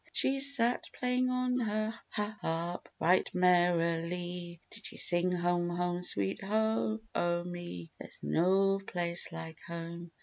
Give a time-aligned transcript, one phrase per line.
[0.13, 6.01] She sat playing on her ha a rp, Right merrilie did she sing: "Home, Home
[6.01, 10.09] sweet ho o me, There's no place like home.